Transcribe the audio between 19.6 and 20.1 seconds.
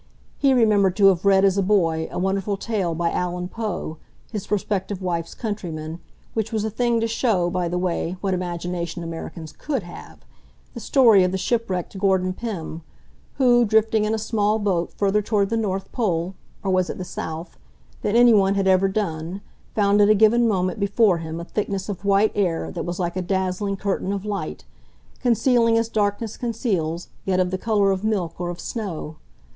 found at